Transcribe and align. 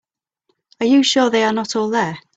Are 0.79 0.87
you 0.87 1.03
sure 1.03 1.29
they 1.29 1.43
are 1.43 1.53
not 1.53 1.75
all 1.75 1.89
there? 1.91 2.17